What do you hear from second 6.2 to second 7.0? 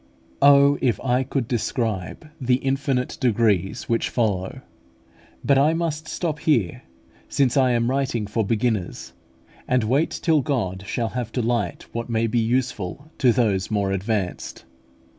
here,